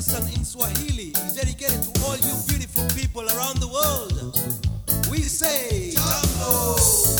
[0.00, 4.34] lesson in Swahili is dedicated to all you beautiful people around the world.
[5.10, 7.19] We say, Jambo!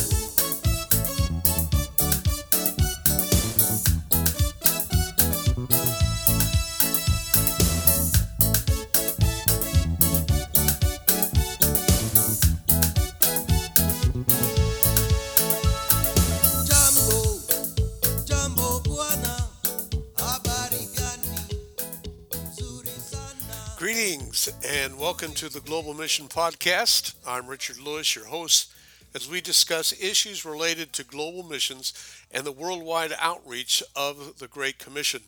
[23.80, 27.14] Greetings and welcome to the Global Mission Podcast.
[27.26, 28.70] I'm Richard Lewis, your host,
[29.14, 31.94] as we discuss issues related to global missions
[32.30, 35.22] and the worldwide outreach of the Great Commission.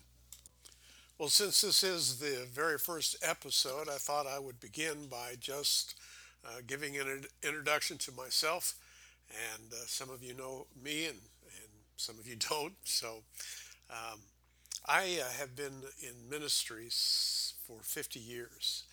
[1.19, 5.95] Well, since this is the very first episode, I thought I would begin by just
[6.45, 8.75] uh, giving an introduction to myself.
[9.31, 12.75] And uh, some of you know me, and, and some of you don't.
[12.85, 13.23] So,
[13.89, 14.19] um,
[14.87, 15.73] I uh, have been
[16.03, 18.85] in ministries for 50 years.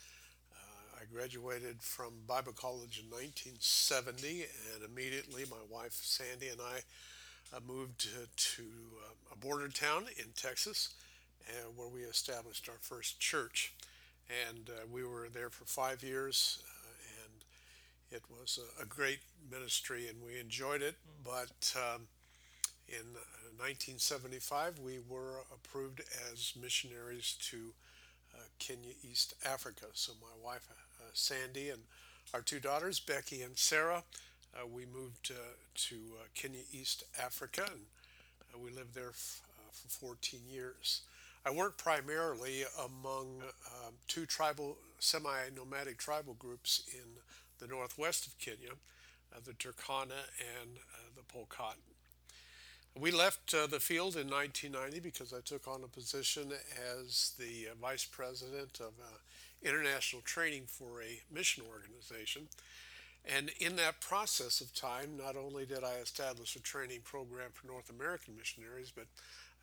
[0.54, 6.82] Uh, I graduated from Bible College in 1970, and immediately my wife Sandy and I
[7.56, 10.94] uh, moved to, to uh, a border town in Texas,
[11.50, 13.74] uh, where we established our first church.
[14.48, 17.44] And uh, we were there for five years, uh, and
[18.12, 19.20] it was a, a great
[19.52, 20.96] ministry, and we enjoyed it.
[21.24, 22.04] But um,
[22.88, 27.74] in uh, 1975, we were approved as missionaries to
[28.60, 29.86] Kenya, East Africa.
[29.94, 30.68] So my wife,
[31.00, 31.82] uh, Sandy, and
[32.34, 34.04] our two daughters, Becky and Sarah,
[34.56, 35.36] uh, we moved uh,
[35.76, 37.82] to uh, Kenya, East Africa, and
[38.54, 41.02] uh, we lived there f- uh, for 14 years.
[41.46, 47.08] I worked primarily among um, two tribal, semi-nomadic tribal groups in
[47.60, 48.72] the northwest of Kenya,
[49.34, 50.20] uh, the Turkana
[50.60, 51.76] and uh, the Pokot.
[53.00, 56.52] We left uh, the field in 1990 because I took on a position
[57.00, 59.16] as the uh, vice president of uh,
[59.64, 62.50] international training for a mission organization.
[63.24, 67.68] And in that process of time, not only did I establish a training program for
[67.68, 69.06] North American missionaries, but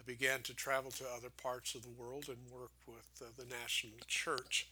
[0.01, 3.45] I began to travel to other parts of the world and work with uh, the
[3.45, 4.67] national church.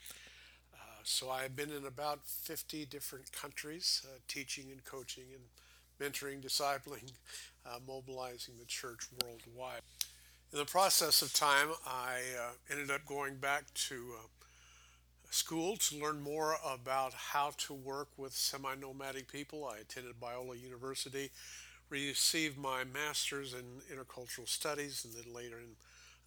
[0.73, 5.45] Uh, so I have been in about 50 different countries, uh, teaching and coaching and
[6.01, 7.13] mentoring, discipling,
[7.67, 9.81] uh, mobilizing the church worldwide.
[10.53, 14.27] In the process of time, I uh, ended up going back to uh,
[15.31, 19.65] school to learn more about how to work with semi nomadic people.
[19.65, 21.31] I attended Biola University,
[21.91, 25.75] received my master's in intercultural studies, and then later in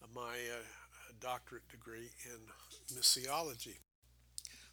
[0.03, 0.63] uh, my uh,
[1.21, 3.77] doctorate degree in missiology.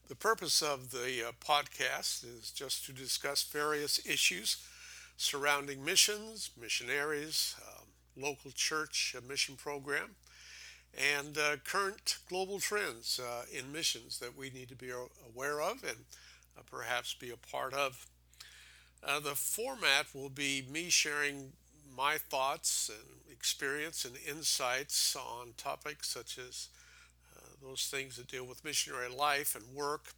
[0.08, 4.58] The purpose of the uh, podcast is just to discuss various issues
[5.16, 7.86] surrounding missions, missionaries, um,
[8.16, 10.16] local church mission program,
[10.96, 14.90] and uh, current global trends uh, in missions that we need to be
[15.34, 15.98] aware of and
[16.56, 18.06] uh, perhaps be a part of.
[19.02, 21.52] Uh, the format will be me sharing
[21.96, 26.68] my thoughts and experience and insights on topics such as
[27.36, 30.14] uh, those things that deal with missionary life and work,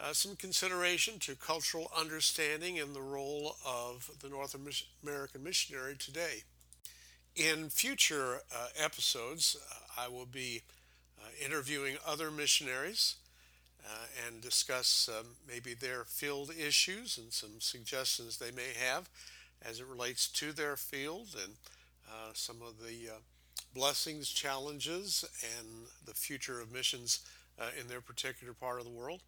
[0.00, 4.56] uh, some consideration to cultural understanding and the role of the North
[5.02, 6.42] American missionary today.
[7.34, 10.62] In future uh, episodes, uh, I will be
[11.20, 13.16] uh, interviewing other missionaries
[13.84, 19.08] uh, and discuss um, maybe their field issues and some suggestions they may have
[19.62, 21.54] as it relates to their field and
[22.08, 23.10] uh, some of the
[23.74, 25.24] blessings, challenges,
[25.58, 25.68] and
[26.06, 27.20] the future of missions
[27.78, 29.20] in their particular part of the world.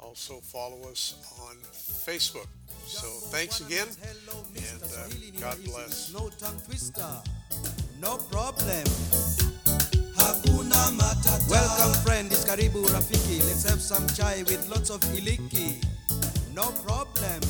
[0.01, 1.15] also follow us
[1.49, 1.57] on
[2.07, 2.47] Facebook.
[2.87, 6.13] So, thanks again, and uh, God bless.
[6.13, 7.23] No tongue twister,
[8.01, 8.85] no problem.
[11.49, 12.31] Welcome, friend.
[12.31, 13.41] It's Karibu Rafiki.
[13.47, 15.83] Let's have some chai with lots of iliki.
[16.55, 17.41] No problem.